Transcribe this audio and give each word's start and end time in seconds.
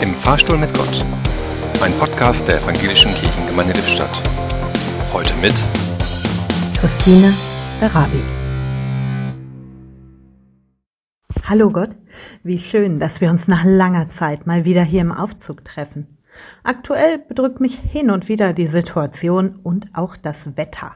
Im 0.00 0.14
Fahrstuhl 0.14 0.56
mit 0.56 0.72
Gott. 0.74 1.04
Ein 1.82 1.92
Podcast 1.98 2.46
der 2.46 2.58
Evangelischen 2.58 3.12
Kirchengemeinde 3.14 3.72
Lippstadt. 3.72 4.22
Heute 5.12 5.34
mit 5.42 5.54
Christine 6.78 7.34
Berabi. 7.80 8.22
Hallo 11.42 11.70
Gott, 11.70 11.96
wie 12.44 12.60
schön, 12.60 13.00
dass 13.00 13.20
wir 13.20 13.28
uns 13.28 13.48
nach 13.48 13.64
langer 13.64 14.08
Zeit 14.08 14.46
mal 14.46 14.64
wieder 14.64 14.84
hier 14.84 15.00
im 15.00 15.10
Aufzug 15.10 15.64
treffen. 15.64 16.18
Aktuell 16.62 17.18
bedrückt 17.18 17.60
mich 17.60 17.80
hin 17.80 18.12
und 18.12 18.28
wieder 18.28 18.52
die 18.52 18.68
Situation 18.68 19.56
und 19.64 19.88
auch 19.94 20.16
das 20.16 20.56
Wetter. 20.56 20.94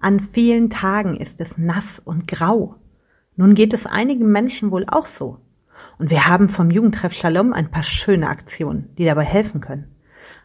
An 0.00 0.18
vielen 0.18 0.68
Tagen 0.68 1.16
ist 1.16 1.40
es 1.40 1.58
nass 1.58 2.02
und 2.04 2.26
grau. 2.26 2.74
Nun 3.36 3.54
geht 3.54 3.72
es 3.72 3.86
einigen 3.86 4.32
Menschen 4.32 4.72
wohl 4.72 4.84
auch 4.88 5.06
so. 5.06 5.38
Und 5.98 6.10
wir 6.10 6.26
haben 6.26 6.48
vom 6.48 6.70
Jugendtreff 6.70 7.12
Shalom 7.12 7.52
ein 7.52 7.70
paar 7.70 7.82
schöne 7.82 8.28
Aktionen, 8.28 8.94
die 8.96 9.04
dabei 9.04 9.24
helfen 9.24 9.60
können. 9.60 9.94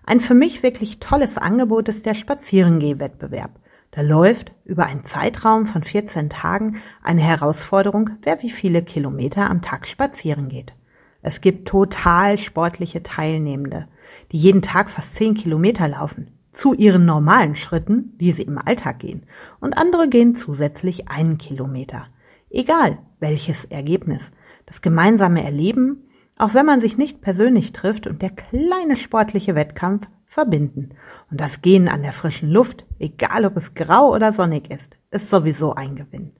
Ein 0.05 0.19
für 0.19 0.35
mich 0.35 0.63
wirklich 0.63 0.99
tolles 0.99 1.37
Angebot 1.37 1.89
ist 1.89 2.05
der 2.05 2.15
Spazierengeh-Wettbewerb. 2.15 3.59
Da 3.91 4.01
läuft 4.01 4.51
über 4.63 4.85
einen 4.85 5.03
Zeitraum 5.03 5.65
von 5.65 5.83
14 5.83 6.29
Tagen 6.29 6.77
eine 7.01 7.21
Herausforderung, 7.21 8.11
wer 8.21 8.41
wie 8.41 8.49
viele 8.49 8.83
Kilometer 8.83 9.49
am 9.49 9.61
Tag 9.61 9.87
spazieren 9.87 10.49
geht. 10.49 10.73
Es 11.21 11.41
gibt 11.41 11.67
total 11.67 12.37
sportliche 12.37 13.03
Teilnehmende, 13.03 13.87
die 14.31 14.37
jeden 14.37 14.61
Tag 14.61 14.89
fast 14.89 15.15
10 15.15 15.35
Kilometer 15.35 15.87
laufen, 15.87 16.31
zu 16.53 16.73
ihren 16.73 17.05
normalen 17.05 17.55
Schritten, 17.55 18.15
die 18.19 18.31
sie 18.31 18.43
im 18.43 18.57
Alltag 18.57 18.99
gehen, 18.99 19.25
und 19.59 19.77
andere 19.77 20.07
gehen 20.09 20.35
zusätzlich 20.35 21.09
einen 21.09 21.37
Kilometer. 21.37 22.07
Egal 22.49 22.99
welches 23.19 23.65
Ergebnis, 23.65 24.31
das 24.67 24.81
gemeinsame 24.81 25.43
Erleben, 25.43 26.03
auch 26.37 26.53
wenn 26.53 26.67
man 26.67 26.81
sich 26.81 26.99
nicht 26.99 27.21
persönlich 27.21 27.73
trifft 27.73 28.05
und 28.05 28.21
der 28.21 28.29
kleine 28.29 28.95
sportliche 28.95 29.55
Wettkampf 29.55 30.07
verbinden. 30.25 30.89
Und 31.31 31.41
das 31.41 31.61
Gehen 31.61 31.87
an 31.87 32.03
der 32.03 32.11
frischen 32.11 32.51
Luft, 32.51 32.85
egal 32.99 33.45
ob 33.45 33.57
es 33.57 33.73
grau 33.73 34.13
oder 34.13 34.33
sonnig 34.33 34.69
ist, 34.69 34.95
ist 35.09 35.31
sowieso 35.31 35.73
ein 35.73 35.95
Gewinn. 35.95 36.33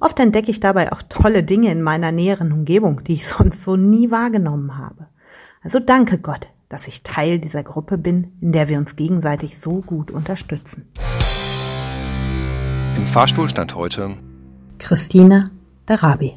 Oft 0.00 0.18
entdecke 0.18 0.50
ich 0.50 0.58
dabei 0.58 0.90
auch 0.90 1.02
tolle 1.02 1.44
Dinge 1.44 1.70
in 1.70 1.82
meiner 1.82 2.10
näheren 2.10 2.50
Umgebung, 2.50 3.04
die 3.04 3.12
ich 3.12 3.26
sonst 3.28 3.62
so 3.62 3.76
nie 3.76 4.10
wahrgenommen 4.10 4.78
habe. 4.78 5.06
Also 5.62 5.78
danke 5.78 6.18
Gott, 6.18 6.48
dass 6.68 6.88
ich 6.88 7.02
Teil 7.02 7.38
dieser 7.38 7.62
Gruppe 7.62 7.98
bin, 7.98 8.32
in 8.40 8.52
der 8.52 8.68
wir 8.68 8.78
uns 8.78 8.96
gegenseitig 8.96 9.60
so 9.60 9.82
gut 9.82 10.10
unterstützen. 10.10 10.88
Im 12.96 13.06
Fahrstuhl 13.06 13.48
stand 13.48 13.74
heute 13.74 14.16
Christine 14.78 15.44
Darabi. 15.84 16.34